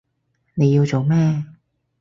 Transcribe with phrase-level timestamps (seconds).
[0.55, 1.45] 你要做咩？